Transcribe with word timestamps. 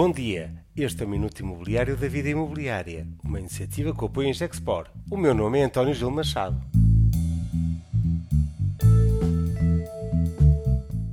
Bom 0.00 0.12
dia, 0.12 0.54
este 0.76 1.02
é 1.02 1.06
o 1.06 1.08
Minuto 1.08 1.40
Imobiliário 1.40 1.96
da 1.96 2.06
Vida 2.06 2.28
Imobiliária, 2.28 3.04
uma 3.24 3.40
iniciativa 3.40 3.92
que 3.92 4.04
apoia 4.04 4.30
a 4.30 4.32
Gexpor. 4.32 4.86
O 5.10 5.16
meu 5.16 5.34
nome 5.34 5.58
é 5.58 5.64
António 5.64 5.92
Gil 5.92 6.08
Machado. 6.08 6.56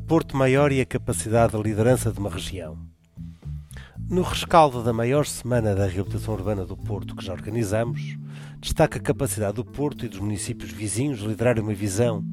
Porto 0.08 0.38
Maior 0.38 0.72
e 0.72 0.82
a 0.82 0.86
capacidade 0.86 1.58
de 1.58 1.64
liderança 1.64 2.12
de 2.12 2.20
uma 2.20 2.30
região. 2.30 2.78
No 4.08 4.22
rescaldo 4.22 4.84
da 4.84 4.94
maior 4.94 5.26
semana 5.26 5.74
da 5.74 5.88
reabilitação 5.88 6.36
urbana 6.36 6.64
do 6.64 6.78
Porto 6.78 7.16
que 7.16 7.26
já 7.26 7.34
organizamos, 7.34 8.20
destaca 8.60 9.00
a 9.00 9.02
capacidade 9.02 9.56
do 9.56 9.66
Porto 9.66 10.06
e 10.06 10.10
dos 10.10 10.20
municípios 10.20 10.70
vizinhos 10.70 11.22
de 11.22 11.28
liderar 11.28 11.60
uma 11.60 11.74
visão 11.74 12.24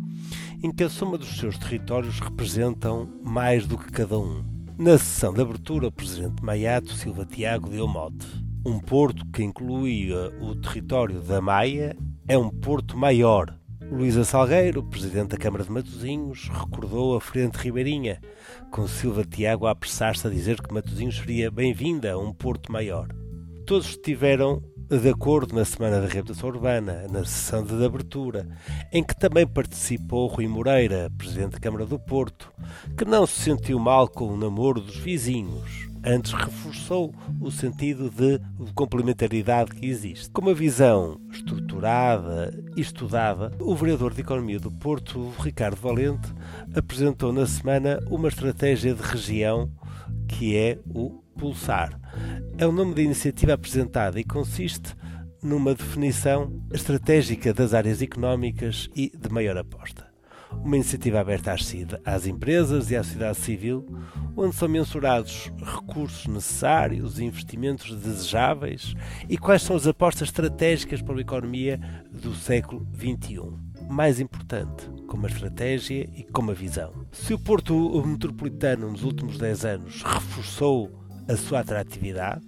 em 0.63 0.71
que 0.71 0.85
a 0.85 0.91
soma 0.91 1.17
dos 1.17 1.39
seus 1.39 1.57
territórios 1.57 2.21
representam 2.21 3.09
mais 3.25 3.67
do 3.67 3.79
que 3.79 3.91
cada 3.91 4.19
um. 4.19 4.52
Na 4.79 4.97
sessão 4.97 5.35
de 5.35 5.41
abertura, 5.41 5.89
o 5.89 5.93
presidente 5.93 6.43
Maiato 6.43 6.93
Silva 6.95 7.27
Tiago 7.27 7.69
deu 7.69 7.87
mote. 7.87 8.27
Um 8.65 8.81
porto 8.81 9.25
que 9.27 9.43
inclui 9.43 10.11
o 10.41 10.55
território 10.57 11.21
da 11.21 11.41
Maia 11.41 11.97
é 12.27 12.39
um 12.39 12.49
porto 12.49 12.97
maior. 12.97 13.55
Luísa 13.91 14.25
Salgueiro, 14.25 14.83
presidente 14.83 15.29
da 15.31 15.37
Câmara 15.37 15.65
de 15.65 15.71
Matosinhos, 15.71 16.49
recordou 16.49 17.15
a 17.15 17.21
Frente 17.21 17.57
Ribeirinha, 17.57 18.19
com 18.71 18.89
Silva 18.89 19.25
Tiago 19.25 19.67
a 19.67 19.73
apressar-se 19.73 20.27
a 20.27 20.31
dizer 20.31 20.61
que 20.61 20.73
Matosinhos 20.73 21.17
seria 21.17 21.51
bem-vinda 21.51 22.13
a 22.13 22.19
um 22.19 22.33
porto 22.33 22.73
maior. 22.73 23.09
Todos 23.67 23.91
estiveram 23.91 24.63
de 24.99 25.09
acordo 25.09 25.55
na 25.55 25.65
Semana 25.65 26.03
da 26.03 26.07
Reabilitação 26.07 26.51
Urbana, 26.51 27.07
na 27.11 27.25
sessão 27.25 27.65
de 27.65 27.83
abertura, 27.83 28.47
em 28.93 29.03
que 29.03 29.17
também 29.17 29.47
participou 29.47 30.27
Rui 30.27 30.47
Moreira, 30.47 31.11
presidente 31.17 31.53
da 31.53 31.59
Câmara 31.59 31.87
do 31.87 31.99
Porto, 31.99 32.53
que 32.97 33.05
não 33.07 33.27
se 33.27 33.41
sentiu 33.41 33.79
mal 33.79 34.07
com 34.07 34.27
o 34.27 34.37
namoro 34.37 34.83
dos 34.83 34.97
vizinhos. 34.97 35.89
Antes 36.05 36.33
reforçou 36.33 37.15
o 37.41 37.51
sentido 37.51 38.11
de 38.11 38.41
complementaridade 38.75 39.71
que 39.71 39.87
existe. 39.87 40.29
Com 40.31 40.43
uma 40.43 40.53
visão 40.53 41.19
estruturada 41.33 42.53
e 42.77 42.81
estudada, 42.81 43.51
o 43.61 43.75
vereador 43.75 44.13
de 44.13 44.21
Economia 44.21 44.61
do 44.61 44.71
Porto, 44.71 45.33
Ricardo 45.39 45.77
Valente, 45.77 46.29
apresentou 46.75 47.33
na 47.33 47.47
semana 47.47 47.99
uma 48.11 48.29
estratégia 48.29 48.93
de 48.93 49.03
região 49.03 49.71
que 50.29 50.57
é 50.57 50.79
o 50.87 51.22
Pulsar. 51.37 51.99
É 52.59 52.67
o 52.67 52.73
nome 52.73 52.95
da 52.95 53.03
iniciativa 53.03 53.55
apresentada 53.55 54.21
e 54.21 54.25
consiste 54.25 54.95
numa 55.43 55.75
definição 55.75 56.63
estratégica 56.73 57.53
das 57.53 57.75
áreas 57.75 58.01
económicas 58.01 58.89
e 58.95 59.11
de 59.17 59.29
maior 59.29 59.57
aposta. 59.57 60.07
Uma 60.53 60.77
iniciativa 60.77 61.19
aberta 61.19 61.55
às 62.05 62.27
empresas 62.27 62.91
e 62.91 62.97
à 62.97 63.03
sociedade 63.03 63.39
civil, 63.39 63.85
onde 64.37 64.55
são 64.55 64.69
mensurados 64.69 65.51
recursos 65.61 66.27
necessários, 66.27 67.19
investimentos 67.19 67.97
desejáveis 67.97 68.95
e 69.29 69.37
quais 69.37 69.63
são 69.63 69.75
as 69.75 69.87
apostas 69.87 70.29
estratégicas 70.29 71.03
para 71.03 71.17
a 71.17 71.21
economia 71.21 71.81
do 72.13 72.35
século 72.35 72.87
XXI. 72.95 73.41
Mais 73.91 74.21
importante, 74.21 74.89
com 75.09 75.17
uma 75.17 75.29
estratégia 75.29 76.09
e 76.15 76.23
com 76.23 76.43
uma 76.43 76.55
visão. 76.55 76.93
Se 77.11 77.35
o 77.35 77.39
Porto 77.39 78.07
Metropolitano 78.07 78.91
nos 78.91 79.03
últimos 79.03 79.39
10 79.39 79.65
anos 79.65 80.03
reforçou 80.03 81.02
a 81.29 81.37
sua 81.37 81.61
atratividade, 81.61 82.47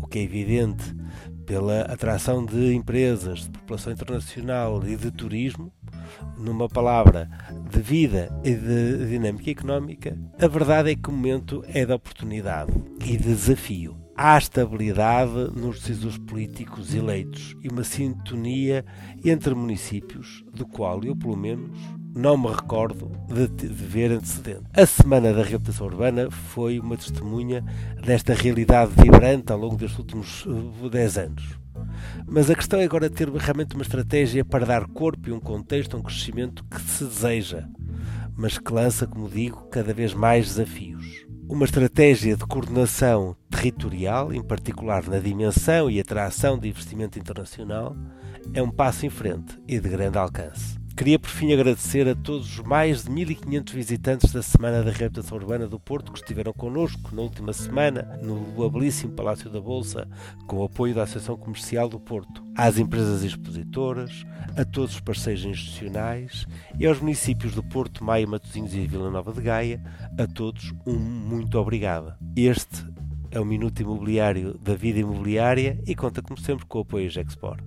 o 0.00 0.06
que 0.06 0.18
é 0.18 0.22
evidente 0.22 0.94
pela 1.46 1.82
atração 1.82 2.44
de 2.44 2.74
empresas, 2.74 3.40
de 3.40 3.50
população 3.50 3.92
internacional 3.92 4.82
e 4.86 4.96
de 4.96 5.10
turismo, 5.10 5.72
numa 6.38 6.68
palavra, 6.68 7.28
de 7.70 7.80
vida 7.80 8.28
e 8.44 8.54
de 8.54 9.08
dinâmica 9.08 9.50
económica, 9.50 10.18
a 10.38 10.46
verdade 10.46 10.90
é 10.90 10.96
que 10.96 11.08
o 11.08 11.12
momento 11.12 11.64
é 11.68 11.84
de 11.84 11.92
oportunidade 11.92 12.72
e 13.04 13.16
de 13.16 13.18
desafio. 13.18 13.96
Há 14.16 14.38
estabilidade 14.38 15.32
nos 15.56 15.80
decisores 15.80 16.18
políticos 16.18 16.94
eleitos 16.94 17.56
e 17.60 17.68
uma 17.68 17.82
sintonia 17.82 18.84
entre 19.24 19.54
municípios, 19.54 20.44
do 20.54 20.64
qual 20.66 21.02
eu, 21.02 21.16
pelo 21.16 21.36
menos, 21.36 21.76
não 22.14 22.36
me 22.38 22.46
recordo 22.46 23.10
de, 23.26 23.48
de, 23.48 23.66
ver 23.66 24.12
antecedente. 24.12 24.62
A 24.72 24.86
Semana 24.86 25.32
da 25.32 25.42
Reabilitação 25.42 25.86
Urbana 25.86 26.30
foi 26.30 26.78
uma 26.78 26.96
testemunha 26.96 27.64
desta 28.04 28.32
realidade 28.32 28.92
vibrante 28.96 29.50
ao 29.52 29.58
longo 29.58 29.76
destes 29.76 29.98
últimos 29.98 30.46
uh, 30.46 30.88
10 30.88 31.18
anos. 31.18 31.58
Mas 32.26 32.48
a 32.48 32.54
questão 32.54 32.78
é 32.78 32.84
agora 32.84 33.10
ter 33.10 33.28
realmente 33.28 33.74
uma 33.74 33.82
estratégia 33.82 34.44
para 34.44 34.64
dar 34.64 34.86
corpo 34.86 35.28
e 35.28 35.32
um 35.32 35.40
contexto 35.40 35.96
a 35.96 35.98
um 35.98 36.02
crescimento 36.02 36.64
que 36.64 36.80
se 36.80 37.04
deseja, 37.04 37.66
mas 38.36 38.58
que 38.58 38.72
lança, 38.72 39.06
como 39.06 39.28
digo, 39.28 39.68
cada 39.68 39.92
vez 39.92 40.14
mais 40.14 40.46
desafios. 40.46 41.26
Uma 41.48 41.64
estratégia 41.64 42.36
de 42.36 42.46
coordenação 42.46 43.36
territorial, 43.50 44.32
em 44.32 44.42
particular 44.42 45.06
na 45.08 45.18
dimensão 45.18 45.90
e 45.90 46.00
atração 46.00 46.58
de 46.58 46.68
investimento 46.68 47.18
internacional, 47.18 47.96
é 48.52 48.62
um 48.62 48.70
passo 48.70 49.04
em 49.04 49.10
frente 49.10 49.58
e 49.66 49.78
de 49.80 49.88
grande 49.88 50.16
alcance. 50.16 50.83
Queria 50.96 51.18
por 51.18 51.28
fim 51.28 51.52
agradecer 51.52 52.08
a 52.08 52.14
todos 52.14 52.56
os 52.56 52.64
mais 52.64 53.02
de 53.02 53.10
1500 53.10 53.74
visitantes 53.74 54.32
da 54.32 54.40
Semana 54.40 54.80
da 54.80 54.92
Reabilitação 54.92 55.36
Urbana 55.36 55.66
do 55.66 55.80
Porto 55.80 56.12
que 56.12 56.20
estiveram 56.20 56.52
connosco 56.52 57.12
na 57.12 57.20
última 57.20 57.52
semana 57.52 58.16
no 58.22 58.64
habilíssimo 58.64 59.12
Palácio 59.12 59.50
da 59.50 59.60
Bolsa, 59.60 60.06
com 60.46 60.58
o 60.58 60.64
apoio 60.64 60.94
da 60.94 61.02
Associação 61.02 61.36
Comercial 61.36 61.88
do 61.88 61.98
Porto, 61.98 62.44
às 62.56 62.78
empresas 62.78 63.24
expositoras, 63.24 64.24
a 64.56 64.64
todos 64.64 64.94
os 64.94 65.00
parceiros 65.00 65.44
institucionais 65.44 66.46
e 66.78 66.86
aos 66.86 67.00
municípios 67.00 67.56
do 67.56 67.62
Porto, 67.64 68.04
Maia, 68.04 68.24
Matosinhos 68.24 68.72
e 68.72 68.86
Vila 68.86 69.10
Nova 69.10 69.32
de 69.32 69.42
Gaia, 69.42 69.82
a 70.16 70.28
todos 70.28 70.72
um 70.86 70.94
muito 70.94 71.58
obrigado. 71.58 72.14
Este 72.36 72.86
é 73.32 73.40
o 73.40 73.44
Minuto 73.44 73.82
Imobiliário 73.82 74.56
da 74.58 74.76
Vida 74.76 75.00
Imobiliária 75.00 75.76
e 75.88 75.96
conta 75.96 76.22
como 76.22 76.38
sempre 76.38 76.64
com 76.66 76.78
o 76.78 76.82
apoio 76.82 77.10
Gexport. 77.10 77.64